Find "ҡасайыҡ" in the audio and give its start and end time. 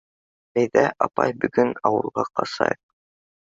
2.41-2.81